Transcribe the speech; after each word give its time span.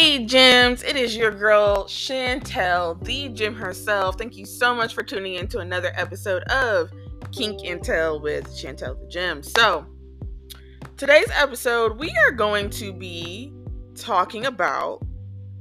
Hey, 0.00 0.24
Gems, 0.24 0.84
it 0.84 0.94
is 0.94 1.16
your 1.16 1.32
girl, 1.32 1.86
Shantel, 1.86 3.04
the 3.04 3.30
Gem 3.30 3.52
herself. 3.52 4.16
Thank 4.16 4.36
you 4.36 4.46
so 4.46 4.72
much 4.72 4.94
for 4.94 5.02
tuning 5.02 5.34
in 5.34 5.48
to 5.48 5.58
another 5.58 5.90
episode 5.96 6.44
of 6.44 6.92
Kink 7.32 7.62
and 7.64 7.82
Tell 7.82 8.20
with 8.20 8.46
Shantel 8.50 9.00
the 9.00 9.08
Gem. 9.08 9.42
So, 9.42 9.84
today's 10.96 11.26
episode, 11.34 11.98
we 11.98 12.14
are 12.24 12.30
going 12.30 12.70
to 12.70 12.92
be 12.92 13.52
talking 13.96 14.46
about 14.46 15.04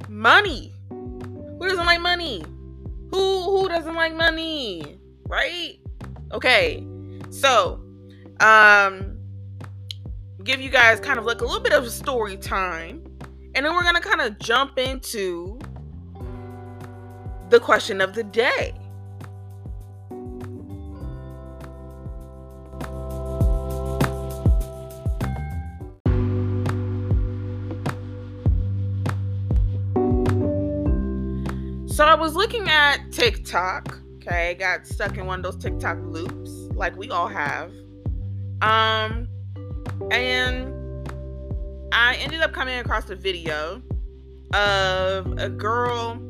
money. 0.07 0.71
Who 0.91 1.57
doesn't 1.59 1.87
like 1.87 2.01
money? 2.01 2.45
Who 3.09 3.41
who 3.41 3.67
doesn't 3.67 3.95
like 3.95 4.13
money? 4.13 4.99
Right? 5.27 5.79
Okay. 6.31 6.85
So, 7.31 7.83
um 8.39 9.17
give 10.43 10.61
you 10.61 10.69
guys 10.69 10.99
kind 10.99 11.17
of 11.17 11.25
like 11.25 11.41
a 11.41 11.43
little 11.43 11.59
bit 11.59 11.73
of 11.73 11.89
story 11.89 12.37
time 12.37 13.06
and 13.57 13.65
then 13.65 13.73
we're 13.73 13.81
going 13.81 13.95
to 13.95 14.01
kind 14.01 14.21
of 14.21 14.37
jump 14.37 14.77
into 14.77 15.57
the 17.49 17.59
question 17.59 18.01
of 18.01 18.13
the 18.13 18.23
day. 18.23 18.71
So 31.87 32.05
I 32.05 32.13
was 32.13 32.35
looking 32.35 32.69
at 32.69 33.11
TikTok, 33.11 33.97
okay, 34.17 34.53
got 34.59 34.85
stuck 34.85 35.17
in 35.17 35.25
one 35.25 35.43
of 35.43 35.51
those 35.51 35.59
TikTok 35.59 35.97
loops 36.03 36.51
like 36.75 36.95
we 36.95 37.09
all 37.09 37.27
have. 37.27 37.71
Um 38.61 39.27
and 40.11 40.76
I 41.91 42.15
ended 42.15 42.41
up 42.41 42.53
coming 42.53 42.79
across 42.79 43.09
a 43.09 43.15
video 43.15 43.81
of 44.53 45.37
a 45.37 45.49
girl 45.49 46.21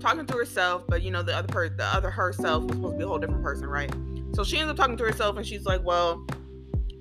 talking 0.00 0.26
to 0.26 0.34
herself, 0.34 0.84
but 0.88 1.02
you 1.02 1.10
know 1.10 1.22
the 1.22 1.36
other 1.36 1.48
person, 1.48 1.76
the 1.76 1.84
other 1.84 2.10
herself 2.10 2.64
was 2.64 2.76
supposed 2.76 2.94
to 2.94 2.98
be 2.98 3.04
a 3.04 3.08
whole 3.08 3.18
different 3.18 3.42
person, 3.42 3.66
right? 3.66 3.92
So 4.32 4.44
she 4.44 4.58
ends 4.58 4.70
up 4.70 4.76
talking 4.76 4.96
to 4.96 5.04
herself, 5.04 5.36
and 5.36 5.46
she's 5.46 5.64
like, 5.64 5.84
"Well, 5.84 6.24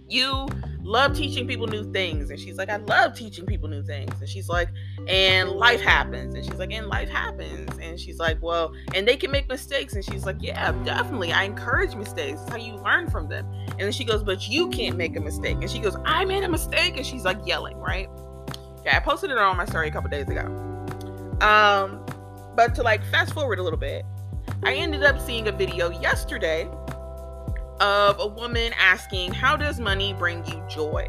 you 0.08 0.48
love 0.90 1.16
teaching 1.16 1.48
people 1.48 1.68
new 1.68 1.90
things," 1.92 2.30
and 2.30 2.40
she's 2.40 2.58
like, 2.58 2.70
"I 2.70 2.78
love 2.78 3.14
teaching 3.16 3.46
people 3.46 3.70
new 3.70 3.84
things," 3.84 4.20
and 4.20 4.28
she's 4.28 4.50
like, 4.50 4.70
"And 5.08 5.52
life 5.52 5.82
happens," 5.82 6.36
and 6.36 6.44
she's 6.44 6.56
like, 6.56 6.74
"And 6.74 6.88
life 6.88 7.10
happens," 7.10 7.78
and 7.80 8.00
she's 8.00 8.20
like, 8.20 8.42
"Well, 8.42 8.74
and 8.96 9.08
they 9.08 9.16
can 9.16 9.32
make 9.32 9.48
mistakes," 9.48 9.94
and 9.94 10.04
she's 10.04 10.26
like, 10.26 10.38
"Yeah, 10.40 10.72
definitely. 10.84 11.32
I 11.32 11.44
encourage 11.44 11.96
mistakes. 11.96 12.42
It's 12.42 12.50
how 12.50 12.58
you 12.58 12.76
learn 12.76 13.10
from 13.10 13.30
them." 13.30 13.46
And 13.70 13.80
then 13.82 13.92
she 13.92 14.04
goes, 14.04 14.24
"But 14.24 14.50
you 14.50 14.70
can't 14.70 14.98
make 14.98 15.16
a 15.16 15.22
mistake," 15.22 15.58
and 15.62 15.70
she 15.70 15.80
goes, 15.80 15.96
"I 16.06 16.26
made 16.26 16.44
a 16.44 16.50
mistake," 16.50 16.98
and 16.98 17.06
she's 17.06 17.24
like 17.24 17.38
yelling, 17.46 17.78
right? 17.78 18.10
Yeah, 18.84 18.98
I 18.98 19.00
posted 19.00 19.30
it 19.30 19.38
on 19.38 19.56
my 19.58 19.66
story 19.66 19.88
a 19.88 19.92
couple 19.92 20.10
days 20.10 20.28
ago. 20.28 20.46
Um, 21.42 22.06
but 22.56 22.76
to 22.76 22.84
like 22.84 23.04
fast 23.06 23.34
forward 23.34 23.60
a 23.60 23.64
little 23.64 23.80
bit, 23.80 24.06
I 24.64 24.74
ended 24.74 25.04
up 25.04 25.20
seeing 25.20 25.48
a 25.48 25.52
video 25.52 25.90
yesterday 25.90 26.68
of 27.80 28.20
a 28.20 28.28
woman 28.28 28.74
asking, 28.78 29.34
How 29.34 29.56
does 29.56 29.80
money 29.80 30.14
bring 30.14 30.46
you 30.46 30.64
joy? 30.70 31.08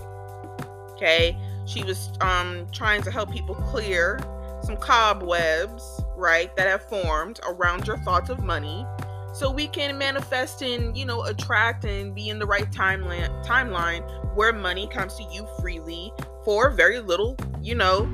Okay, 0.93 1.37
she 1.67 1.83
was 1.85 2.11
um, 2.21 2.67
trying 2.73 3.03
to 3.03 3.11
help 3.11 3.33
people 3.33 3.55
clear 3.55 4.21
some 4.63 4.77
cobwebs, 4.77 6.03
right, 6.17 6.55
that 6.57 6.67
have 6.67 6.83
formed 6.83 7.41
around 7.49 7.87
your 7.87 7.97
thoughts 7.99 8.29
of 8.29 8.45
money 8.45 8.85
so 9.33 9.51
we 9.51 9.69
can 9.69 9.97
manifest 9.97 10.61
and 10.61 10.97
you 10.99 11.05
know 11.05 11.23
attract 11.23 11.85
and 11.85 12.17
be 12.17 12.31
in 12.31 12.41
the 12.41 12.47
right 12.47 12.73
timeline 12.73 13.29
timeline 13.47 14.03
where 14.35 14.53
money 14.53 14.89
comes 14.89 15.15
to 15.15 15.23
you 15.33 15.47
freely 15.61 16.13
for 16.45 16.71
very 16.71 16.99
little 16.99 17.37
you 17.63 17.77
know 17.77 18.09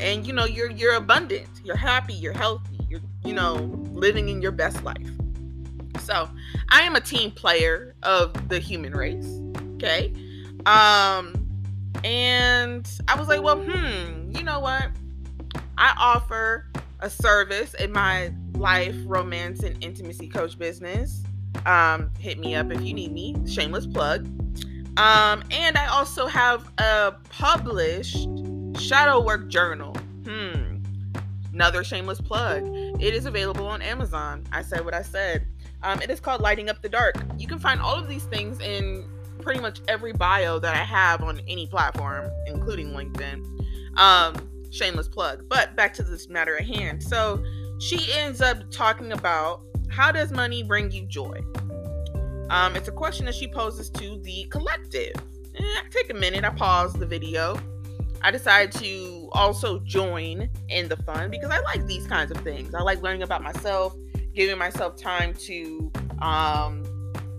and 0.00 0.26
you 0.26 0.32
know 0.32 0.44
you're 0.44 0.70
you're 0.70 0.94
abundant. 0.94 1.48
You're 1.64 1.76
happy. 1.76 2.14
You're 2.14 2.32
healthy. 2.32 2.78
You're 2.88 3.00
you 3.24 3.32
know 3.32 3.54
living 3.92 4.28
in 4.28 4.42
your 4.42 4.52
best 4.52 4.82
life 4.84 5.10
so 5.98 6.28
i 6.70 6.82
am 6.82 6.96
a 6.96 7.00
team 7.00 7.30
player 7.30 7.94
of 8.02 8.48
the 8.48 8.58
human 8.58 8.92
race 8.92 9.40
okay? 9.76 10.12
Um 10.64 11.42
and 12.04 12.88
i 13.08 13.18
was 13.18 13.28
like 13.28 13.42
well 13.42 13.58
hmm 13.60 14.26
you 14.36 14.42
know 14.42 14.60
what? 14.60 14.90
I 15.78 15.94
offer 15.98 16.70
a 17.00 17.08
service 17.08 17.74
in 17.74 17.92
my 17.92 18.32
life 18.54 18.94
romance 19.04 19.62
and 19.62 19.82
intimacy 19.82 20.28
coach 20.28 20.58
business. 20.58 21.22
Um 21.64 22.10
hit 22.18 22.38
me 22.38 22.54
up 22.54 22.70
if 22.70 22.82
you 22.82 22.94
need 22.94 23.12
me. 23.12 23.34
Shameless 23.46 23.86
plug. 23.86 24.26
Um 24.98 25.42
and 25.50 25.76
i 25.76 25.86
also 25.86 26.26
have 26.26 26.70
a 26.78 27.16
published 27.30 28.28
shadow 28.78 29.20
work 29.20 29.48
journal. 29.48 29.94
Hmm 30.24 30.74
another 31.52 31.82
shameless 31.82 32.20
plug. 32.20 32.62
It 33.00 33.14
is 33.14 33.24
available 33.24 33.66
on 33.66 33.80
amazon. 33.80 34.44
I 34.52 34.62
said 34.62 34.84
what 34.84 34.94
i 34.94 35.02
said 35.02 35.46
um, 35.82 36.00
it 36.02 36.10
is 36.10 36.20
called 36.20 36.40
lighting 36.40 36.68
up 36.68 36.82
the 36.82 36.88
dark. 36.88 37.16
You 37.38 37.46
can 37.46 37.58
find 37.58 37.80
all 37.80 37.94
of 37.94 38.08
these 38.08 38.24
things 38.24 38.60
in 38.60 39.08
pretty 39.40 39.60
much 39.60 39.80
every 39.86 40.12
bio 40.12 40.58
that 40.58 40.74
i 40.74 40.78
have 40.78 41.22
on 41.22 41.40
any 41.46 41.66
platform 41.66 42.28
including 42.46 42.90
linkedin. 42.92 43.44
Um 43.98 44.34
shameless 44.70 45.08
plug 45.08 45.48
but 45.48 45.76
back 45.76 45.94
to 45.94 46.02
this 46.02 46.28
matter 46.28 46.56
at 46.56 46.64
hand. 46.64 47.02
So 47.02 47.44
she 47.78 48.12
ends 48.12 48.40
up 48.40 48.58
talking 48.70 49.12
about 49.12 49.62
how 49.88 50.10
does 50.10 50.32
money 50.32 50.62
bring 50.62 50.90
you 50.90 51.06
joy? 51.06 51.40
Um, 52.50 52.76
it's 52.76 52.88
a 52.88 52.92
question 52.92 53.26
that 53.26 53.34
she 53.34 53.48
poses 53.48 53.90
to 53.90 54.18
the 54.22 54.44
collective. 54.50 55.14
Eh, 55.56 55.62
I 55.62 55.82
take 55.90 56.10
a 56.10 56.14
minute 56.14 56.44
i 56.44 56.50
pause 56.50 56.92
the 56.92 57.06
video. 57.06 57.58
I 58.22 58.30
decide 58.30 58.72
to 58.72 59.28
also 59.32 59.78
join 59.80 60.48
in 60.68 60.88
the 60.88 60.96
fun 60.98 61.30
because 61.30 61.50
I 61.50 61.60
like 61.60 61.86
these 61.86 62.06
kinds 62.06 62.30
of 62.30 62.38
things. 62.38 62.74
I 62.74 62.82
like 62.82 63.02
learning 63.02 63.22
about 63.22 63.42
myself, 63.42 63.94
giving 64.36 64.58
myself 64.58 64.96
time 64.96 65.34
to 65.34 65.90
um 66.22 66.84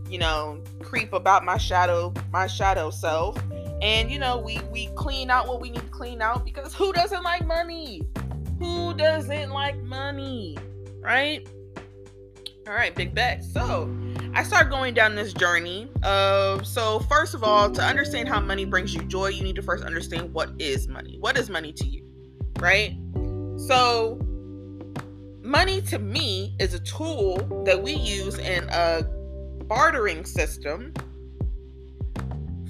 you 0.10 0.18
know, 0.18 0.62
creep 0.82 1.14
about 1.14 1.44
my 1.44 1.58
shadow, 1.58 2.14
my 2.32 2.48
shadow 2.48 2.90
self. 2.90 3.38
And 3.82 4.10
you 4.10 4.20
know, 4.20 4.38
we 4.38 4.60
we 4.72 4.88
clean 4.96 5.30
out 5.30 5.48
what 5.48 5.62
we 5.62 5.70
need 5.70 5.82
to 5.82 5.88
clean 5.88 6.22
out 6.22 6.46
because 6.46 6.74
who 6.74 6.92
doesn't 6.94 7.24
like 7.24 7.46
money? 7.46 8.02
Who 8.60 8.94
doesn't 8.94 9.52
like 9.52 9.82
money? 9.84 10.58
Right? 11.00 11.48
All 12.68 12.74
right, 12.74 12.94
big 12.94 13.14
bet. 13.14 13.44
So, 13.46 13.90
I 14.34 14.44
start 14.44 14.70
going 14.70 14.94
down 14.94 15.16
this 15.16 15.32
journey 15.32 15.90
of 16.04 16.66
so 16.66 17.00
first 17.02 17.34
of 17.34 17.44
all, 17.44 17.70
to 17.72 17.82
understand 17.82 18.28
how 18.28 18.40
money 18.40 18.66
brings 18.66 18.94
you 18.94 19.04
joy, 19.04 19.28
you 19.28 19.44
need 19.44 19.56
to 19.56 19.62
first 19.62 19.84
understand 19.84 20.34
what 20.34 20.50
is 20.60 20.88
money. 20.88 21.18
What 21.20 21.38
is 21.38 21.50
money 21.50 21.72
to 21.74 21.86
you? 21.86 22.04
Right? 22.60 22.98
So 23.58 24.20
money 25.48 25.82
to 25.82 25.98
me 25.98 26.54
is 26.60 26.74
a 26.74 26.80
tool 26.80 27.38
that 27.66 27.82
we 27.82 27.94
use 27.94 28.38
in 28.38 28.68
a 28.70 29.02
bartering 29.64 30.26
system 30.26 30.94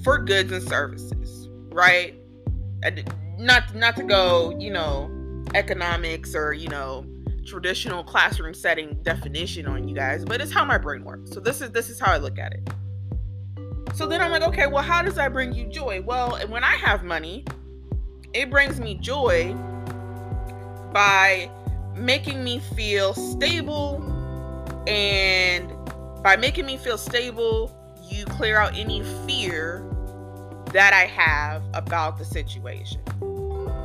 for 0.04 0.18
goods 0.18 0.52
and 0.52 0.62
services, 0.62 1.48
right? 1.72 2.14
Not 3.36 3.74
not 3.74 3.96
to 3.96 4.04
go, 4.04 4.56
you 4.58 4.70
know, 4.70 5.10
economics 5.54 6.36
or, 6.36 6.52
you 6.52 6.68
know, 6.68 7.04
traditional 7.44 8.04
classroom 8.04 8.54
setting 8.54 8.96
definition 9.02 9.66
on 9.66 9.88
you 9.88 9.94
guys, 9.94 10.24
but 10.24 10.40
it's 10.40 10.52
how 10.52 10.64
my 10.64 10.78
brain 10.78 11.02
works. 11.02 11.32
So 11.32 11.40
this 11.40 11.60
is 11.60 11.72
this 11.72 11.90
is 11.90 11.98
how 11.98 12.12
I 12.12 12.18
look 12.18 12.38
at 12.38 12.54
it. 12.54 12.70
So 13.94 14.06
then 14.06 14.20
I'm 14.20 14.30
like, 14.30 14.42
okay, 14.42 14.68
well, 14.68 14.84
how 14.84 15.02
does 15.02 15.16
that 15.16 15.32
bring 15.32 15.52
you 15.52 15.66
joy? 15.66 16.00
Well, 16.02 16.36
and 16.36 16.48
when 16.48 16.62
I 16.62 16.76
have 16.76 17.02
money, 17.02 17.44
it 18.32 18.50
brings 18.50 18.78
me 18.78 18.94
joy 18.94 19.52
by 20.92 21.50
making 21.98 22.42
me 22.44 22.58
feel 22.58 23.14
stable 23.14 24.02
and 24.86 25.72
by 26.22 26.36
making 26.36 26.66
me 26.66 26.76
feel 26.76 26.98
stable, 26.98 27.74
you 28.02 28.24
clear 28.26 28.58
out 28.58 28.76
any 28.76 29.02
fear 29.26 29.84
that 30.72 30.92
I 30.92 31.06
have 31.06 31.62
about 31.74 32.18
the 32.18 32.24
situation. 32.24 33.00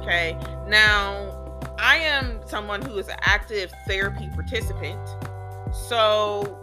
Okay? 0.01 0.37
Now, 0.67 1.59
I 1.79 1.97
am 1.97 2.39
someone 2.47 2.81
who 2.81 2.97
is 2.97 3.07
an 3.07 3.17
active 3.21 3.71
therapy 3.87 4.29
participant. 4.33 4.99
So 5.73 6.59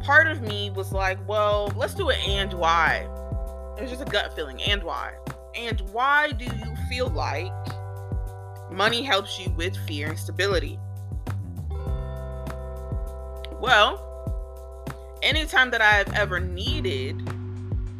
part 0.00 0.26
of 0.26 0.42
me 0.42 0.70
was 0.70 0.92
like, 0.92 1.18
well, 1.28 1.72
let's 1.76 1.94
do 1.94 2.10
it 2.10 2.18
and 2.28 2.52
why. 2.54 3.08
It 3.76 3.82
was 3.82 3.90
just 3.90 4.02
a 4.02 4.10
gut 4.10 4.34
feeling 4.34 4.62
and 4.62 4.82
why. 4.82 5.14
And 5.54 5.80
why 5.92 6.32
do 6.32 6.44
you 6.44 6.76
feel 6.88 7.08
like 7.08 7.52
money 8.70 9.02
helps 9.02 9.38
you 9.38 9.50
with 9.52 9.76
fear 9.86 10.08
and 10.08 10.18
stability? 10.18 10.78
Well, 13.60 14.04
anytime 15.22 15.70
that 15.70 15.82
I've 15.82 16.12
ever 16.14 16.38
needed 16.40 17.28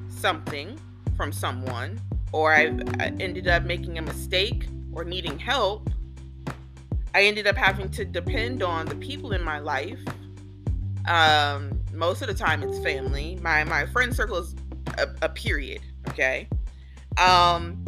something 0.08 0.78
from 1.16 1.32
someone, 1.32 2.00
or 2.32 2.52
I've 2.55 2.81
ended 3.20 3.49
up 3.49 3.64
making 3.64 3.99
a 3.99 4.02
mistake 4.02 4.69
or 4.93 5.05
needing 5.05 5.38
help, 5.38 5.90
I 7.14 7.22
ended 7.22 7.46
up 7.46 7.56
having 7.56 7.90
to 7.90 8.05
depend 8.05 8.62
on 8.62 8.87
the 8.87 8.94
people 8.94 9.32
in 9.32 9.43
my 9.43 9.58
life. 9.58 9.99
Um, 11.08 11.81
most 11.93 12.22
of 12.22 12.28
the 12.28 12.34
time, 12.34 12.62
it's 12.62 12.78
family. 12.81 13.38
My 13.43 13.64
my 13.64 13.87
friend 13.87 14.14
circle 14.14 14.37
is 14.37 14.55
a, 14.99 15.08
a 15.22 15.28
period. 15.28 15.81
Okay. 16.10 16.49
Um, 17.16 17.82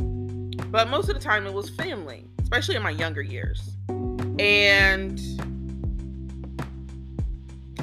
but 0.70 0.88
most 0.88 1.08
of 1.08 1.14
the 1.14 1.20
time, 1.20 1.46
it 1.46 1.52
was 1.52 1.70
family. 1.70 2.26
especially 2.42 2.74
in 2.74 2.82
my 2.82 2.90
younger 2.90 3.22
years. 3.22 3.76
And 4.40 5.20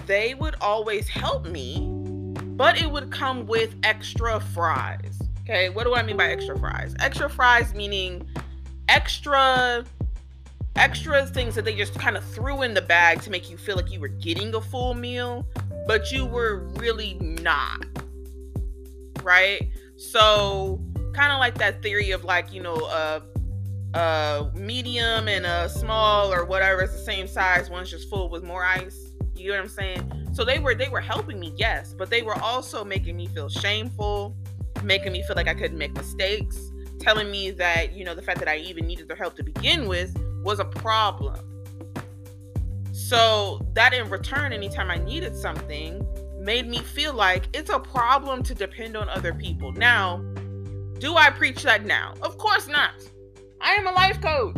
they 0.07 0.33
would 0.33 0.55
always 0.61 1.07
help 1.07 1.45
me, 1.45 1.85
but 2.55 2.81
it 2.81 2.89
would 2.89 3.11
come 3.11 3.45
with 3.45 3.75
extra 3.83 4.39
fries. 4.39 5.21
Okay, 5.41 5.69
what 5.69 5.83
do 5.83 5.93
I 5.93 6.01
mean 6.01 6.17
by 6.17 6.27
extra 6.29 6.57
fries? 6.57 6.95
Extra 6.99 7.29
fries 7.29 7.73
meaning 7.73 8.27
extra 8.89 9.85
extra 10.75 11.25
things 11.25 11.55
that 11.55 11.65
they 11.65 11.75
just 11.75 11.93
kind 11.95 12.15
of 12.15 12.23
threw 12.23 12.61
in 12.61 12.73
the 12.73 12.81
bag 12.81 13.21
to 13.21 13.29
make 13.29 13.49
you 13.49 13.57
feel 13.57 13.75
like 13.75 13.91
you 13.91 13.99
were 13.99 14.07
getting 14.07 14.53
a 14.55 14.61
full 14.61 14.93
meal, 14.93 15.45
but 15.87 16.11
you 16.11 16.25
were 16.25 16.67
really 16.75 17.15
not. 17.15 17.83
Right? 19.23 19.69
So, 19.97 20.79
kind 21.13 21.31
of 21.31 21.39
like 21.39 21.57
that 21.57 21.81
theory 21.81 22.11
of 22.11 22.23
like, 22.23 22.53
you 22.53 22.61
know, 22.61 22.75
a, 22.75 23.21
a 23.93 24.51
medium 24.53 25.27
and 25.27 25.45
a 25.45 25.67
small 25.67 26.31
or 26.31 26.45
whatever 26.45 26.83
is 26.83 26.91
the 26.91 26.99
same 26.99 27.27
size, 27.27 27.69
one's 27.69 27.89
just 27.89 28.09
full 28.09 28.29
with 28.29 28.43
more 28.43 28.63
ice. 28.63 29.06
You 29.37 29.51
know 29.51 29.57
what 29.57 29.63
I'm 29.63 29.69
saying? 29.69 30.29
So 30.33 30.43
they 30.43 30.59
were 30.59 30.75
they 30.75 30.89
were 30.89 31.01
helping 31.01 31.39
me, 31.39 31.53
yes, 31.55 31.93
but 31.97 32.09
they 32.09 32.21
were 32.21 32.37
also 32.41 32.83
making 32.83 33.15
me 33.15 33.27
feel 33.27 33.49
shameful, 33.49 34.35
making 34.83 35.11
me 35.11 35.23
feel 35.23 35.35
like 35.35 35.47
I 35.47 35.53
couldn't 35.53 35.77
make 35.77 35.93
mistakes, 35.93 36.71
telling 36.99 37.31
me 37.31 37.51
that, 37.51 37.93
you 37.93 38.03
know, 38.03 38.15
the 38.15 38.21
fact 38.21 38.39
that 38.39 38.47
I 38.47 38.57
even 38.57 38.85
needed 38.85 39.07
their 39.07 39.17
help 39.17 39.35
to 39.37 39.43
begin 39.43 39.87
with 39.87 40.15
was 40.43 40.59
a 40.59 40.65
problem. 40.65 41.39
So 42.91 43.65
that 43.73 43.93
in 43.93 44.09
return, 44.09 44.53
anytime 44.53 44.89
I 44.89 44.97
needed 44.97 45.35
something, 45.35 46.05
made 46.39 46.67
me 46.67 46.79
feel 46.79 47.13
like 47.13 47.47
it's 47.53 47.69
a 47.69 47.79
problem 47.79 48.43
to 48.43 48.55
depend 48.55 48.95
on 48.97 49.09
other 49.09 49.33
people. 49.33 49.71
Now, 49.71 50.17
do 50.99 51.15
I 51.15 51.29
preach 51.29 51.63
that 51.63 51.85
now? 51.85 52.13
Of 52.21 52.37
course 52.37 52.67
not. 52.67 52.91
I 53.61 53.73
am 53.73 53.87
a 53.87 53.91
life 53.91 54.21
coach. 54.21 54.55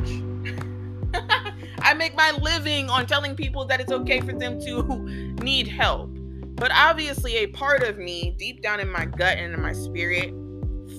I 1.82 1.94
make 1.94 2.16
my 2.16 2.32
living 2.32 2.90
on 2.90 3.06
telling 3.06 3.36
people 3.36 3.66
that 3.66 3.80
it's 3.80 3.92
okay 3.92 4.22
for 4.22 4.34
them 4.34 4.60
to 4.62 4.84
need 5.44 5.68
help. 5.68 6.12
But 6.56 6.72
obviously, 6.74 7.38
a 7.38 7.48
part 7.48 7.84
of 7.84 7.98
me, 7.98 8.36
deep 8.38 8.62
down 8.62 8.80
in 8.80 8.90
my 8.90 9.06
gut 9.06 9.38
and 9.38 9.54
in 9.54 9.62
my 9.62 9.74
spirit, 9.74 10.34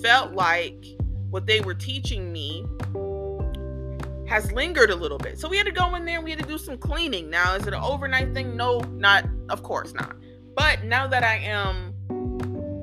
felt 0.01 0.33
like 0.33 0.85
what 1.29 1.45
they 1.45 1.61
were 1.61 1.75
teaching 1.75 2.31
me 2.31 2.65
has 4.27 4.51
lingered 4.53 4.89
a 4.89 4.95
little 4.95 5.17
bit. 5.17 5.37
So 5.37 5.47
we 5.47 5.57
had 5.57 5.65
to 5.65 5.71
go 5.71 5.93
in 5.95 6.05
there, 6.05 6.15
and 6.15 6.23
we 6.23 6.31
had 6.31 6.39
to 6.39 6.47
do 6.47 6.57
some 6.57 6.77
cleaning. 6.77 7.29
Now, 7.29 7.53
is 7.55 7.67
it 7.67 7.73
an 7.73 7.83
overnight 7.83 8.33
thing? 8.33 8.55
No, 8.55 8.79
not, 8.79 9.25
of 9.49 9.61
course 9.61 9.93
not. 9.93 10.15
But 10.55 10.83
now 10.83 11.05
that 11.07 11.23
I 11.23 11.35
am 11.37 11.93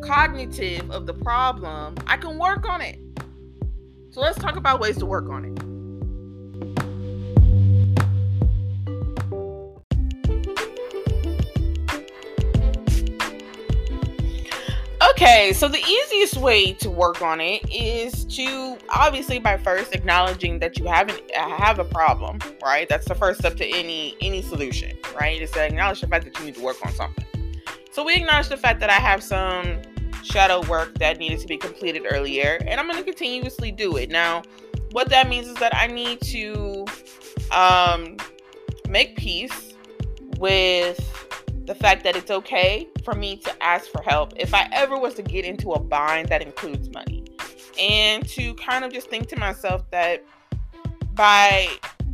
cognitive 0.04 0.90
of 0.90 1.06
the 1.06 1.14
problem, 1.14 1.96
I 2.06 2.16
can 2.16 2.38
work 2.38 2.68
on 2.68 2.80
it. 2.80 2.98
So 4.10 4.20
let's 4.20 4.38
talk 4.38 4.56
about 4.56 4.80
ways 4.80 4.98
to 4.98 5.06
work 5.06 5.28
on 5.28 5.44
it. 5.44 5.67
Okay, 15.20 15.52
so 15.52 15.66
the 15.66 15.80
easiest 15.84 16.36
way 16.36 16.72
to 16.74 16.88
work 16.88 17.22
on 17.22 17.40
it 17.40 17.68
is 17.74 18.24
to 18.36 18.78
obviously 18.88 19.40
by 19.40 19.56
first 19.56 19.92
acknowledging 19.92 20.60
that 20.60 20.78
you 20.78 20.86
haven't 20.86 21.20
have 21.34 21.80
a 21.80 21.84
problem, 21.84 22.38
right? 22.62 22.88
That's 22.88 23.08
the 23.08 23.16
first 23.16 23.40
step 23.40 23.56
to 23.56 23.66
any 23.66 24.14
any 24.20 24.42
solution, 24.42 24.96
right? 25.20 25.42
Is 25.42 25.50
to 25.50 25.64
acknowledge 25.64 26.02
the 26.02 26.06
fact 26.06 26.24
that 26.26 26.38
you 26.38 26.44
need 26.44 26.54
to 26.54 26.62
work 26.62 26.76
on 26.86 26.92
something. 26.92 27.24
So 27.90 28.04
we 28.04 28.14
acknowledge 28.14 28.48
the 28.48 28.56
fact 28.56 28.78
that 28.78 28.90
I 28.90 29.00
have 29.00 29.20
some 29.20 29.82
shadow 30.22 30.64
work 30.68 30.96
that 31.00 31.18
needed 31.18 31.40
to 31.40 31.48
be 31.48 31.56
completed 31.56 32.04
earlier, 32.08 32.60
and 32.64 32.78
I'm 32.78 32.86
going 32.86 32.98
to 32.98 33.04
continuously 33.04 33.72
do 33.72 33.96
it. 33.96 34.10
Now, 34.10 34.42
what 34.92 35.08
that 35.08 35.28
means 35.28 35.48
is 35.48 35.56
that 35.56 35.74
I 35.74 35.88
need 35.88 36.20
to 36.20 36.86
um, 37.50 38.18
make 38.88 39.16
peace 39.16 39.74
with 40.38 41.00
the 41.68 41.74
fact 41.74 42.02
that 42.02 42.16
it's 42.16 42.30
okay 42.30 42.88
for 43.04 43.12
me 43.12 43.36
to 43.36 43.62
ask 43.62 43.90
for 43.90 44.02
help 44.02 44.32
if 44.36 44.54
I 44.54 44.66
ever 44.72 44.98
was 44.98 45.12
to 45.14 45.22
get 45.22 45.44
into 45.44 45.72
a 45.72 45.78
bind 45.78 46.30
that 46.30 46.40
includes 46.40 46.88
money. 46.88 47.26
And 47.78 48.26
to 48.30 48.54
kind 48.54 48.86
of 48.86 48.92
just 48.92 49.10
think 49.10 49.28
to 49.28 49.38
myself 49.38 49.88
that 49.90 50.24
by 51.12 51.68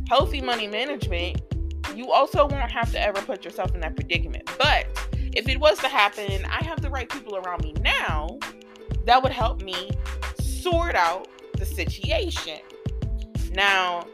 healthy 0.09 0.41
money 0.41 0.67
management, 0.67 1.41
you 1.95 2.11
also 2.11 2.45
won't 2.45 2.69
have 2.69 2.91
to 2.91 3.01
ever 3.01 3.21
put 3.21 3.45
yourself 3.45 3.73
in 3.73 3.79
that 3.79 3.95
predicament. 3.95 4.51
But 4.57 4.87
if 5.13 5.47
it 5.47 5.57
was 5.57 5.79
to 5.79 5.87
happen, 5.87 6.45
I 6.45 6.61
have 6.65 6.81
the 6.81 6.89
right 6.89 7.07
people 7.09 7.37
around 7.37 7.63
me 7.63 7.73
now 7.79 8.37
that 9.05 9.23
would 9.23 9.31
help 9.31 9.61
me 9.61 9.91
sort 10.37 10.95
out 10.95 11.29
the 11.57 11.65
situation. 11.65 12.59
Now, 13.53 14.05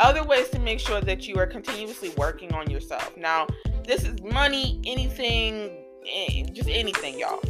other 0.00 0.22
ways 0.22 0.50
to 0.50 0.58
make 0.58 0.80
sure 0.80 1.00
that 1.00 1.26
you 1.26 1.36
are 1.36 1.46
continuously 1.46 2.10
working 2.18 2.52
on 2.52 2.68
yourself. 2.68 3.16
Now, 3.16 3.46
this 3.86 4.04
is 4.04 4.20
money, 4.22 4.80
anything, 4.86 5.70
eh, 6.08 6.44
just 6.52 6.68
anything, 6.68 7.18
y'all. 7.18 7.40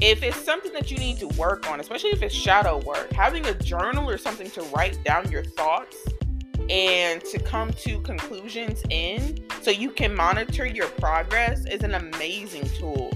If 0.00 0.22
it's 0.22 0.36
something 0.36 0.72
that 0.72 0.90
you 0.90 0.98
need 0.98 1.18
to 1.18 1.28
work 1.28 1.68
on, 1.68 1.80
especially 1.80 2.10
if 2.10 2.22
it's 2.22 2.34
shadow 2.34 2.78
work, 2.84 3.12
having 3.12 3.44
a 3.46 3.54
journal 3.54 4.08
or 4.08 4.16
something 4.16 4.50
to 4.52 4.62
write 4.74 5.02
down 5.04 5.30
your 5.30 5.42
thoughts 5.42 5.96
and 6.70 7.24
to 7.24 7.38
come 7.38 7.72
to 7.72 8.00
conclusions 8.00 8.82
in 8.90 9.38
so 9.62 9.70
you 9.70 9.90
can 9.90 10.14
monitor 10.14 10.66
your 10.66 10.88
progress 10.88 11.64
is 11.66 11.82
an 11.82 11.94
amazing 11.94 12.68
tool. 12.70 13.10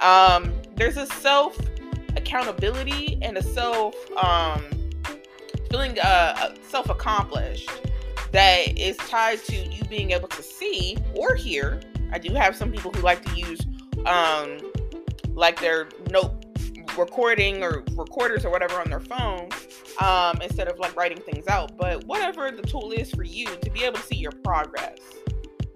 Um, 0.00 0.54
there's 0.76 0.96
a 0.96 1.06
self 1.06 1.58
accountability 2.16 3.18
and 3.22 3.36
a 3.36 3.42
self 3.42 3.94
um, 4.16 4.64
feeling 5.70 5.98
uh, 5.98 6.54
self 6.62 6.88
accomplished 6.88 7.70
that 8.32 8.78
is 8.78 8.96
tied 8.96 9.42
to 9.44 9.56
you 9.56 9.84
being 9.84 10.12
able 10.12 10.28
to 10.28 10.42
see 10.42 10.96
or 11.14 11.34
hear 11.34 11.80
I 12.12 12.18
do 12.18 12.34
have 12.34 12.54
some 12.54 12.70
people 12.70 12.92
who 12.92 13.00
like 13.00 13.24
to 13.24 13.38
use 13.38 13.60
um 14.06 14.58
like 15.34 15.60
their 15.60 15.88
note 16.10 16.42
recording 16.96 17.62
or 17.62 17.82
recorders 17.92 18.44
or 18.44 18.50
whatever 18.50 18.80
on 18.80 18.88
their 18.90 19.00
phone 19.00 19.48
um, 20.00 20.40
instead 20.42 20.68
of 20.68 20.78
like 20.78 20.94
writing 20.96 21.18
things 21.18 21.46
out. 21.48 21.76
But 21.76 22.04
whatever 22.04 22.50
the 22.50 22.62
tool 22.62 22.92
is 22.92 23.10
for 23.10 23.24
you 23.24 23.46
to 23.46 23.70
be 23.70 23.84
able 23.84 23.98
to 23.98 24.02
see 24.02 24.16
your 24.16 24.32
progress. 24.44 24.98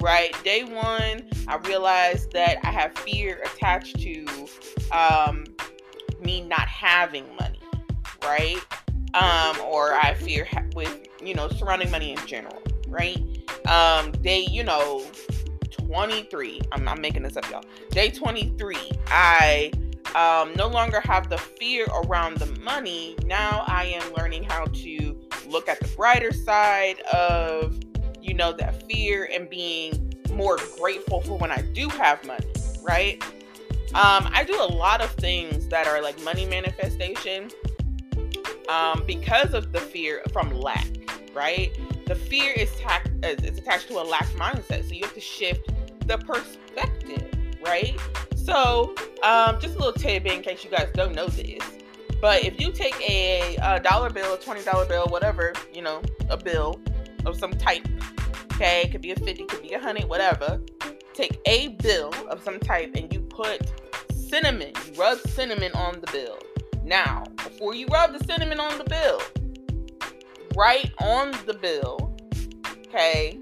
Right, 0.00 0.36
day 0.44 0.62
one, 0.62 1.22
I 1.48 1.56
realized 1.64 2.30
that 2.32 2.58
I 2.62 2.70
have 2.70 2.96
fear 2.98 3.42
attached 3.44 3.98
to 4.00 4.26
um, 4.92 5.44
me 6.20 6.42
not 6.42 6.68
having 6.68 7.24
money, 7.40 7.60
right? 8.22 8.62
Um, 9.14 9.58
or 9.64 9.94
I 9.94 10.12
fear 10.14 10.44
ha- 10.44 10.64
with 10.74 11.08
you 11.22 11.34
know 11.34 11.48
surrounding 11.48 11.90
money 11.90 12.12
in 12.12 12.19
general, 12.26 12.62
right? 12.88 13.19
Um, 13.66 14.12
day, 14.12 14.46
you 14.50 14.62
know, 14.62 15.02
23, 15.86 16.60
I'm, 16.72 16.88
I'm 16.88 17.00
making 17.00 17.22
this 17.22 17.36
up, 17.36 17.48
y'all. 17.50 17.64
Day 17.90 18.10
23, 18.10 18.76
I 19.08 19.70
um, 20.14 20.52
no 20.55 20.66
longer 20.66 21.00
have 21.00 21.28
the 21.28 21.38
fear 21.38 21.86
around 22.05 22.38
the 22.38 22.46
money. 22.60 23.16
Now 23.24 23.64
I 23.66 23.86
am 23.86 24.12
learning 24.14 24.44
how 24.44 24.64
to 24.64 25.19
look 25.46 25.69
at 25.69 25.78
the 25.81 25.88
brighter 25.96 26.32
side 26.32 27.00
of, 27.12 27.78
you 28.20 28.34
know, 28.34 28.52
that 28.52 28.82
fear 28.88 29.28
and 29.32 29.48
being 29.48 30.14
more 30.32 30.58
grateful 30.78 31.20
for 31.20 31.38
when 31.38 31.52
I 31.52 31.62
do 31.62 31.88
have 31.88 32.24
money, 32.26 32.46
right? 32.82 33.22
Um, 33.94 34.28
I 34.32 34.44
do 34.44 34.60
a 34.60 34.66
lot 34.66 35.00
of 35.00 35.10
things 35.12 35.69
that 35.69 35.86
are 35.86 36.02
like 36.02 36.20
money 36.22 36.46
manifestation 36.46 37.50
um, 38.69 39.05
because 39.06 39.55
of 39.55 39.72
the 39.72 39.81
fear 39.81 40.22
from 40.32 40.50
lack, 40.50 40.88
right? 41.32 41.78
The 42.06 42.14
fear 42.14 42.52
is, 42.52 42.70
ta- 42.81 43.02
is 43.22 43.58
attached 43.58 43.88
to 43.88 44.00
a 44.00 44.05
lack 44.05 44.26
mindset. 44.31 44.88
So 44.88 44.94
you 44.94 45.05
have 45.05 45.14
to 45.14 45.20
shift 45.20 45.70
the 46.06 46.19
perspective, 46.19 47.31
right? 47.65 47.98
So, 48.34 48.94
um, 49.22 49.60
just 49.60 49.75
a 49.75 49.79
little 49.79 49.93
tidbit 49.93 50.32
in 50.32 50.43
case 50.43 50.63
you 50.65 50.70
guys 50.70 50.89
don't 50.94 51.15
know 51.15 51.27
this. 51.27 51.63
But 52.20 52.44
if 52.44 52.60
you 52.60 52.72
take 52.72 52.94
a, 53.01 53.56
a 53.56 53.81
dollar 53.81 54.10
bill, 54.10 54.34
a 54.34 54.39
twenty 54.39 54.63
dollar 54.63 54.86
bill, 54.86 55.06
whatever, 55.08 55.53
you 55.75 55.82
know, 55.82 56.01
a 56.31 56.36
bill 56.36 56.81
of 57.25 57.36
some 57.36 57.53
type, 57.53 57.86
okay, 58.53 58.82
it 58.82 58.93
could 58.93 59.03
be 59.03 59.10
a 59.10 59.17
fifty, 59.17 59.44
could 59.44 59.63
be 59.63 59.72
a 59.72 59.81
hundred, 59.81 60.05
whatever. 60.05 60.60
Take 61.13 61.41
a 61.46 61.69
bill 61.69 62.13
of 62.29 62.43
some 62.43 62.60
type 62.60 62.93
and 62.94 63.13
you 63.13 63.20
put 63.20 63.70
cinnamon. 64.13 64.72
You 64.86 65.01
rub 65.01 65.19
cinnamon 65.19 65.72
on 65.72 66.01
the 66.01 66.10
bill. 66.13 66.39
Now, 66.84 67.25
before 67.36 67.75
you 67.75 67.86
rub 67.89 68.17
the 68.17 68.25
cinnamon 68.25 68.60
on 68.60 68.79
the 68.79 68.84
bill, 68.84 69.20
right 70.55 70.91
on 71.01 71.32
the 71.46 71.55
bill, 71.55 72.17
okay, 72.86 73.39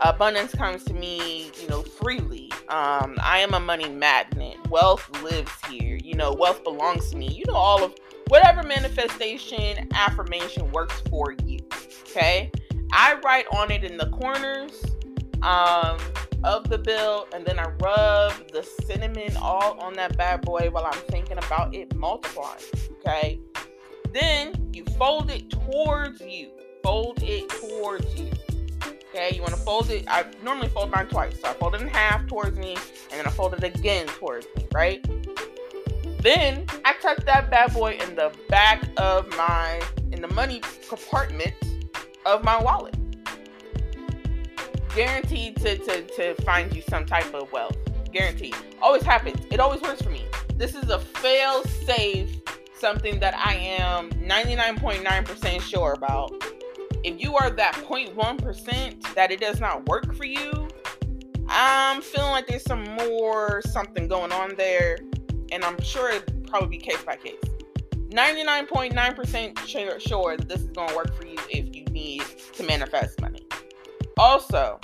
abundance 0.00 0.54
comes 0.54 0.84
to 0.84 0.94
me, 0.94 1.50
you 1.60 1.68
know, 1.68 1.82
freely. 1.82 2.50
Um, 2.68 3.16
I 3.20 3.38
am 3.38 3.54
a 3.54 3.60
money 3.60 3.88
magnet. 3.88 4.56
Wealth 4.68 5.08
lives 5.22 5.52
here. 5.68 5.98
You 6.02 6.14
know, 6.14 6.32
wealth 6.32 6.64
belongs 6.64 7.10
to 7.10 7.16
me. 7.16 7.28
You 7.28 7.44
know, 7.46 7.54
all 7.54 7.82
of 7.84 7.94
whatever 8.28 8.62
manifestation 8.62 9.88
affirmation 9.94 10.70
works 10.72 11.02
for 11.08 11.34
you. 11.44 11.58
Okay. 12.02 12.50
I 12.92 13.18
write 13.24 13.46
on 13.52 13.70
it 13.70 13.84
in 13.84 13.96
the 13.96 14.08
corners 14.10 14.82
um, 15.42 15.98
of 16.44 16.68
the 16.68 16.78
bill, 16.78 17.28
and 17.34 17.44
then 17.44 17.58
I 17.58 17.68
rub 17.80 18.50
the 18.52 18.66
cinnamon 18.86 19.36
all 19.36 19.78
on 19.80 19.94
that 19.94 20.16
bad 20.16 20.42
boy 20.42 20.68
while 20.70 20.86
I'm 20.86 21.00
thinking 21.08 21.38
about 21.38 21.74
it 21.74 21.94
multiplying. 21.94 22.62
Okay. 23.00 23.40
Then 24.12 24.70
you 24.72 24.84
fold 24.96 25.30
it 25.30 25.50
towards 25.50 26.20
you 26.20 26.50
fold 26.88 27.22
it 27.22 27.48
towards 27.50 28.18
you. 28.18 28.30
Okay, 29.08 29.34
you 29.34 29.40
want 29.40 29.54
to 29.54 29.60
fold 29.60 29.90
it. 29.90 30.04
I 30.06 30.24
normally 30.42 30.68
fold 30.68 30.90
mine 30.90 31.08
twice. 31.08 31.40
So 31.40 31.48
I 31.48 31.54
fold 31.54 31.74
it 31.74 31.80
in 31.80 31.88
half 31.88 32.26
towards 32.26 32.58
me, 32.58 32.76
and 33.10 33.18
then 33.18 33.26
I 33.26 33.30
fold 33.30 33.54
it 33.54 33.64
again 33.64 34.06
towards 34.06 34.46
me, 34.54 34.66
right? 34.72 35.02
Then 36.20 36.66
I 36.84 36.92
tuck 37.00 37.24
that 37.24 37.50
bad 37.50 37.72
boy 37.72 37.98
in 38.02 38.16
the 38.16 38.34
back 38.48 38.82
of 38.98 39.28
my, 39.30 39.80
in 40.12 40.20
the 40.20 40.28
money 40.28 40.60
compartment 40.88 41.54
of 42.26 42.44
my 42.44 42.60
wallet. 42.62 42.96
Guaranteed 44.94 45.56
to, 45.58 45.78
to, 45.78 46.02
to 46.02 46.34
find 46.42 46.74
you 46.74 46.82
some 46.82 47.06
type 47.06 47.32
of 47.32 47.50
wealth. 47.50 47.76
Guaranteed. 48.12 48.56
Always 48.82 49.04
happens. 49.04 49.40
It 49.50 49.60
always 49.60 49.80
works 49.80 50.02
for 50.02 50.10
me. 50.10 50.24
This 50.56 50.74
is 50.74 50.90
a 50.90 50.98
fail 50.98 51.62
safe, 51.64 52.40
something 52.74 53.20
that 53.20 53.34
I 53.36 53.54
am 53.54 54.10
99.9% 54.10 55.60
sure 55.62 55.92
about. 55.92 56.32
If 57.04 57.20
you 57.20 57.36
are 57.36 57.50
that 57.50 57.74
0.1% 57.74 59.14
that 59.14 59.30
it 59.30 59.40
does 59.40 59.60
not 59.60 59.86
work 59.88 60.14
for 60.14 60.24
you, 60.24 60.68
I'm 61.48 62.02
feeling 62.02 62.30
like 62.30 62.46
there's 62.46 62.64
some 62.64 62.84
more 62.84 63.62
something 63.62 64.08
going 64.08 64.32
on 64.32 64.54
there 64.56 64.98
and 65.50 65.64
I'm 65.64 65.80
sure 65.80 66.10
it 66.10 66.46
probably 66.48 66.68
be 66.68 66.78
case 66.78 67.02
by 67.04 67.16
case. 67.16 67.40
99.9% 68.10 70.00
sure 70.00 70.36
that 70.36 70.48
this 70.48 70.60
is 70.62 70.68
going 70.68 70.88
to 70.88 70.96
work 70.96 71.14
for 71.14 71.26
you 71.26 71.36
if 71.50 71.74
you 71.74 71.84
need 71.86 72.22
to 72.54 72.62
manifest 72.64 73.20
money. 73.20 73.46
Also, 74.16 74.80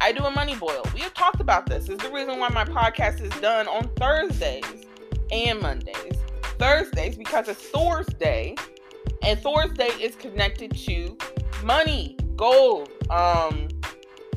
I 0.00 0.12
do 0.12 0.24
a 0.24 0.30
money 0.30 0.54
boil. 0.54 0.82
We 0.94 1.00
have 1.00 1.14
talked 1.14 1.40
about 1.40 1.66
this. 1.66 1.88
Is 1.88 1.98
the 1.98 2.10
reason 2.10 2.38
why 2.38 2.48
my 2.48 2.64
podcast 2.64 3.20
is 3.20 3.32
done 3.40 3.68
on 3.68 3.88
Thursdays 3.96 4.86
and 5.30 5.60
Mondays. 5.60 6.14
Thursdays 6.58 7.16
because 7.16 7.48
it's 7.48 7.62
Thursday, 7.68 8.54
and 9.22 9.38
Thursday 9.40 9.90
is 10.00 10.16
connected 10.16 10.76
to 10.76 11.16
money, 11.62 12.16
gold, 12.36 12.90
um, 13.10 13.68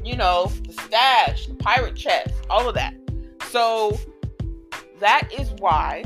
you 0.03 0.15
know, 0.15 0.51
the 0.67 0.73
stash, 0.73 1.47
the 1.47 1.55
pirate 1.55 1.95
chest, 1.95 2.33
all 2.49 2.67
of 2.67 2.75
that. 2.75 2.93
So 3.49 3.97
that 4.99 5.29
is 5.37 5.51
why 5.59 6.03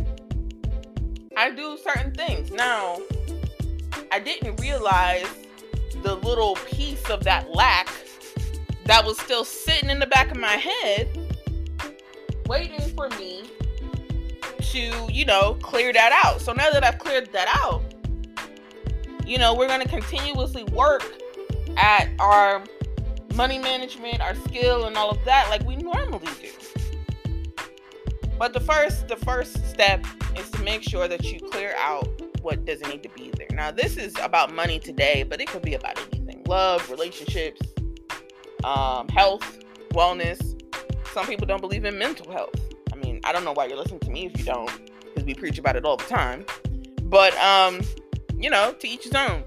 I 1.38 1.52
do 1.52 1.78
certain 1.78 2.14
things. 2.14 2.52
Now, 2.52 3.00
I 4.12 4.20
didn't 4.20 4.60
realize 4.60 5.28
the 6.04 6.16
little 6.16 6.56
piece 6.56 7.10
of 7.10 7.24
that 7.24 7.50
lack 7.54 7.90
that 8.86 9.06
was 9.06 9.20
still 9.20 9.44
sitting 9.44 9.90
in 9.90 10.00
the 10.00 10.08
back 10.08 10.32
of 10.32 10.38
my 10.38 10.56
head, 10.56 11.08
waiting 12.48 12.82
for 12.96 13.10
me 13.10 13.44
to, 14.60 15.08
you 15.12 15.26
know, 15.26 15.58
clear 15.62 15.94
that 15.94 16.22
out. 16.24 16.42
So 16.42 16.54
now 16.54 16.70
that 16.72 16.84
I've 16.84 17.00
cleared 17.00 17.32
that 17.34 17.48
out, 17.64 17.84
you 19.30 19.38
know, 19.38 19.54
we're 19.54 19.68
going 19.68 19.82
to 19.82 19.88
continuously 19.88 20.64
work 20.64 21.06
at 21.78 22.10
our 22.18 22.64
money 23.36 23.60
management, 23.60 24.22
our 24.22 24.34
skill, 24.34 24.86
and 24.86 24.98
all 24.98 25.12
of 25.12 25.24
that 25.24 25.48
like 25.52 25.64
we 25.66 25.76
normally 25.76 26.28
do. 26.42 26.50
But 28.40 28.54
the 28.54 28.60
first 28.60 29.08
the 29.08 29.18
first 29.18 29.70
step 29.70 30.04
is 30.36 30.50
to 30.52 30.64
make 30.64 30.82
sure 30.82 31.08
that 31.08 31.24
you 31.24 31.40
clear 31.52 31.76
out 31.78 32.08
what 32.42 32.66
doesn't 32.66 32.90
need 32.90 33.04
to 33.04 33.10
be 33.10 33.32
there. 33.38 33.48
Now 33.52 33.70
this 33.70 33.98
is 33.98 34.16
about 34.20 34.52
money 34.52 34.80
today, 34.80 35.22
but 35.22 35.40
it 35.40 35.48
could 35.48 35.62
be 35.62 35.76
about 35.76 36.00
anything. 36.12 36.44
Love, 36.48 36.90
relationships, 36.90 37.62
um, 38.64 39.08
health, 39.10 39.60
wellness. 39.92 40.60
Some 41.14 41.28
people 41.28 41.46
don't 41.46 41.62
believe 41.62 41.86
in 41.86 42.00
mental 42.00 42.32
health. 42.32 42.56
I 42.92 42.96
mean, 42.96 43.20
I 43.24 43.32
don't 43.32 43.44
know 43.44 43.54
why 43.54 43.68
you're 43.68 43.78
listening 43.78 44.00
to 44.00 44.10
me 44.10 44.26
if 44.26 44.40
you 44.40 44.46
don't, 44.46 44.72
because 45.04 45.24
we 45.24 45.36
preach 45.36 45.60
about 45.60 45.76
it 45.76 45.86
all 45.86 45.98
the 45.98 46.06
time. 46.06 46.46
But 47.04 47.36
um, 47.38 47.82
you 48.40 48.50
know, 48.50 48.74
to 48.74 48.88
each 48.88 49.04
his 49.04 49.14
own. 49.14 49.44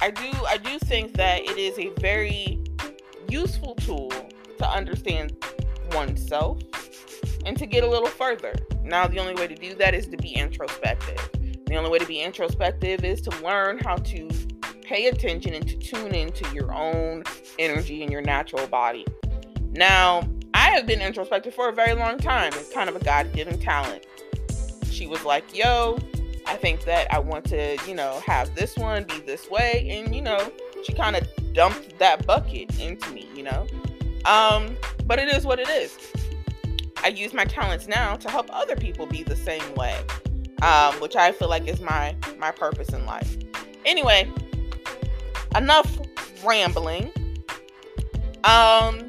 I 0.00 0.10
do 0.10 0.30
I 0.46 0.56
do 0.56 0.78
think 0.78 1.14
that 1.14 1.42
it 1.42 1.58
is 1.58 1.78
a 1.78 1.88
very 2.00 2.62
useful 3.28 3.74
tool 3.76 4.10
to 4.58 4.68
understand 4.68 5.36
oneself 5.92 6.60
and 7.46 7.56
to 7.56 7.66
get 7.66 7.84
a 7.84 7.86
little 7.86 8.08
further. 8.08 8.54
Now, 8.82 9.06
the 9.06 9.18
only 9.18 9.34
way 9.34 9.46
to 9.46 9.54
do 9.54 9.74
that 9.74 9.94
is 9.94 10.06
to 10.08 10.16
be 10.16 10.30
introspective. 10.30 11.30
The 11.66 11.76
only 11.76 11.90
way 11.90 11.98
to 11.98 12.06
be 12.06 12.20
introspective 12.20 13.04
is 13.04 13.20
to 13.22 13.42
learn 13.42 13.78
how 13.78 13.96
to 13.96 14.28
pay 14.82 15.06
attention 15.06 15.54
and 15.54 15.68
to 15.68 15.76
tune 15.76 16.14
into 16.14 16.52
your 16.52 16.72
own 16.72 17.22
energy 17.58 18.02
and 18.02 18.10
your 18.10 18.22
natural 18.22 18.66
body. 18.66 19.06
Now, 19.70 20.28
I 20.54 20.70
have 20.70 20.86
been 20.86 21.00
introspective 21.00 21.54
for 21.54 21.68
a 21.68 21.72
very 21.72 21.94
long 21.94 22.18
time. 22.18 22.52
It's 22.54 22.72
kind 22.72 22.88
of 22.88 22.96
a 22.96 23.04
God 23.04 23.32
given 23.32 23.58
talent. 23.60 24.04
She 24.90 25.06
was 25.06 25.24
like, 25.24 25.56
yo, 25.56 25.96
I 26.50 26.56
think 26.56 26.82
that 26.84 27.06
I 27.12 27.20
want 27.20 27.44
to, 27.46 27.78
you 27.86 27.94
know, 27.94 28.20
have 28.26 28.56
this 28.56 28.76
one 28.76 29.04
be 29.04 29.20
this 29.20 29.48
way. 29.48 29.86
And, 29.88 30.12
you 30.12 30.20
know, 30.20 30.50
she 30.82 30.92
kind 30.92 31.14
of 31.14 31.28
dumped 31.52 31.96
that 32.00 32.26
bucket 32.26 32.76
into 32.80 33.08
me, 33.12 33.28
you 33.36 33.44
know? 33.44 33.68
Um, 34.24 34.76
but 35.06 35.20
it 35.20 35.28
is 35.28 35.46
what 35.46 35.60
it 35.60 35.68
is. 35.68 35.96
I 37.04 37.08
use 37.08 37.32
my 37.32 37.44
talents 37.44 37.86
now 37.86 38.16
to 38.16 38.28
help 38.28 38.50
other 38.52 38.74
people 38.74 39.06
be 39.06 39.22
the 39.22 39.36
same 39.36 39.62
way, 39.76 39.96
um, 40.62 40.94
which 40.94 41.14
I 41.14 41.30
feel 41.30 41.48
like 41.48 41.68
is 41.68 41.80
my 41.80 42.16
my 42.36 42.50
purpose 42.50 42.88
in 42.88 43.06
life. 43.06 43.38
Anyway, 43.86 44.28
enough 45.56 46.00
rambling. 46.44 47.12
Um, 48.42 49.08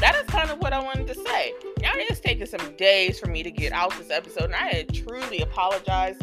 that 0.00 0.16
is 0.16 0.26
kind 0.26 0.50
of 0.50 0.58
what 0.58 0.72
I 0.72 0.82
wanted 0.82 1.06
to 1.06 1.14
say. 1.14 1.54
Now 1.84 1.92
it's 1.94 2.20
taking 2.20 2.46
some 2.46 2.74
days 2.76 3.20
for 3.20 3.28
me 3.28 3.42
to 3.42 3.50
get 3.50 3.72
out 3.72 3.96
this 3.98 4.10
episode, 4.10 4.44
and 4.44 4.54
I 4.54 4.68
had 4.68 4.92
truly 4.92 5.40
apologize. 5.40 6.16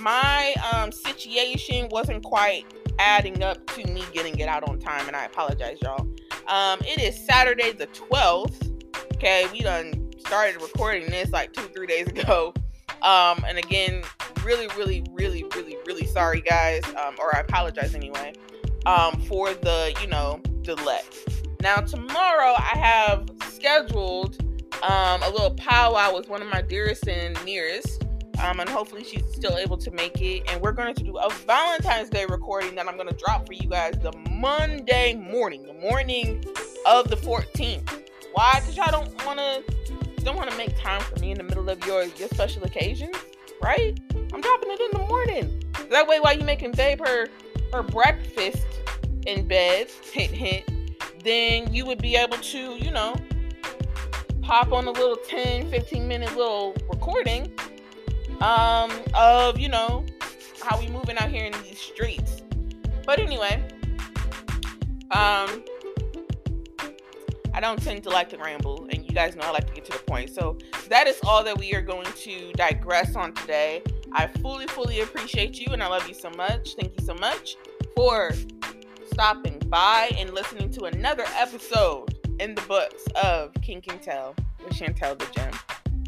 My 0.00 0.54
um, 0.72 0.90
situation 0.90 1.88
wasn't 1.90 2.24
quite 2.24 2.64
adding 2.98 3.42
up 3.42 3.64
to 3.68 3.86
me 3.86 4.02
getting 4.12 4.38
it 4.38 4.48
out 4.48 4.68
on 4.68 4.78
time, 4.78 5.06
and 5.06 5.14
I 5.14 5.26
apologize, 5.26 5.78
y'all. 5.82 6.08
Um, 6.48 6.80
it 6.80 7.00
is 7.00 7.24
Saturday 7.24 7.72
the 7.72 7.86
12th 7.88 8.74
Okay, 9.14 9.46
we 9.52 9.60
done 9.60 10.10
started 10.18 10.60
recording 10.60 11.08
this 11.08 11.30
like 11.30 11.52
two, 11.52 11.62
three 11.68 11.86
days 11.86 12.06
ago. 12.08 12.52
Um, 13.00 13.44
and 13.48 13.56
again, 13.56 14.02
really, 14.42 14.66
really, 14.76 15.02
really, 15.12 15.44
really, 15.54 15.76
really 15.86 16.06
sorry, 16.06 16.40
guys. 16.40 16.82
Um, 16.96 17.14
or 17.18 17.34
I 17.34 17.40
apologize 17.40 17.94
anyway. 17.94 18.34
Um, 18.86 19.20
for 19.22 19.54
the, 19.54 19.94
you 20.02 20.08
know, 20.08 20.40
delay. 20.62 21.00
Now 21.62 21.76
tomorrow 21.76 22.54
I 22.58 22.76
have 22.76 23.30
scheduled 23.48 24.43
um 24.84 25.22
a 25.22 25.30
little 25.30 25.54
powwow 25.54 26.14
with 26.14 26.28
one 26.28 26.42
of 26.42 26.48
my 26.48 26.62
dearest 26.62 27.08
and 27.08 27.42
nearest. 27.44 28.04
Um, 28.42 28.58
and 28.58 28.68
hopefully 28.68 29.04
she's 29.04 29.24
still 29.32 29.56
able 29.56 29.78
to 29.78 29.90
make 29.92 30.20
it. 30.20 30.42
And 30.48 30.60
we're 30.60 30.72
going 30.72 30.92
to 30.94 31.04
do 31.04 31.16
a 31.16 31.30
Valentine's 31.30 32.10
Day 32.10 32.26
recording 32.26 32.74
that 32.74 32.88
I'm 32.88 32.96
going 32.96 33.08
to 33.08 33.14
drop 33.14 33.46
for 33.46 33.52
you 33.52 33.68
guys 33.68 33.94
the 34.02 34.12
Monday 34.28 35.14
morning, 35.14 35.62
the 35.62 35.74
morning 35.74 36.44
of 36.84 37.08
the 37.08 37.16
14th. 37.16 38.02
Why? 38.32 38.54
Because 38.54 38.76
y'all 38.76 38.90
don't 38.90 39.24
want 39.24 39.38
to 39.38 39.62
don't 40.24 40.36
want 40.36 40.50
to 40.50 40.56
make 40.56 40.76
time 40.78 41.02
for 41.02 41.20
me 41.20 41.30
in 41.30 41.38
the 41.38 41.44
middle 41.44 41.68
of 41.68 41.84
your 41.86 42.04
your 42.04 42.28
special 42.28 42.64
occasions, 42.64 43.14
right? 43.62 43.98
I'm 44.14 44.40
dropping 44.40 44.70
it 44.70 44.80
in 44.80 45.00
the 45.00 45.06
morning. 45.06 45.62
That 45.90 46.08
way, 46.08 46.18
while 46.18 46.36
you 46.36 46.44
making 46.44 46.72
babe 46.72 46.98
her 47.00 47.28
her 47.72 47.82
breakfast 47.82 48.66
in 49.26 49.46
bed, 49.46 49.88
hint 50.12 50.32
hint, 50.32 50.64
then 51.22 51.72
you 51.72 51.86
would 51.86 52.00
be 52.00 52.16
able 52.16 52.38
to, 52.38 52.58
you 52.76 52.90
know, 52.90 53.14
pop 54.44 54.72
on 54.72 54.86
a 54.86 54.90
little 54.90 55.16
10, 55.16 55.70
15 55.70 56.06
minute 56.06 56.36
little 56.36 56.74
recording 56.90 57.50
um 58.40 58.90
of, 59.14 59.58
you 59.58 59.68
know, 59.68 60.04
how 60.62 60.78
we 60.78 60.86
moving 60.88 61.16
out 61.16 61.30
here 61.30 61.46
in 61.46 61.52
these 61.62 61.80
streets. 61.80 62.42
But 63.06 63.18
anyway, 63.18 63.66
um 65.10 65.64
I 67.54 67.60
don't 67.60 67.80
tend 67.80 68.02
to 68.02 68.10
like 68.10 68.28
to 68.30 68.36
ramble, 68.36 68.86
and 68.90 69.04
you 69.04 69.10
guys 69.10 69.36
know 69.36 69.44
I 69.44 69.50
like 69.50 69.68
to 69.68 69.72
get 69.72 69.84
to 69.86 69.92
the 69.92 70.04
point. 70.04 70.30
So 70.30 70.58
that 70.88 71.06
is 71.06 71.20
all 71.24 71.44
that 71.44 71.56
we 71.56 71.72
are 71.74 71.82
going 71.82 72.06
to 72.06 72.52
digress 72.52 73.14
on 73.14 73.32
today. 73.32 73.82
I 74.12 74.26
fully, 74.26 74.66
fully 74.66 75.00
appreciate 75.00 75.58
you, 75.60 75.72
and 75.72 75.82
I 75.82 75.86
love 75.86 76.06
you 76.08 76.14
so 76.14 76.30
much. 76.30 76.74
Thank 76.74 76.98
you 76.98 77.06
so 77.06 77.14
much 77.14 77.56
for 77.94 78.32
stopping 79.12 79.60
by 79.68 80.10
and 80.18 80.34
listening 80.34 80.70
to 80.70 80.84
another 80.86 81.24
episode 81.36 82.13
in 82.40 82.54
the 82.54 82.62
books 82.62 83.04
of 83.22 83.52
Kink 83.62 83.86
and 83.88 84.02
Tell 84.02 84.34
with 84.62 84.72
Shantel 84.74 85.18
the 85.18 85.26
Gem. 85.32 85.52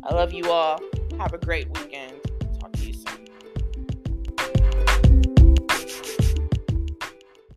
I 0.05 0.15
love 0.15 0.33
you 0.33 0.51
all. 0.51 0.81
Have 1.19 1.33
a 1.33 1.39
great 1.39 1.69
weekend. 1.79 2.16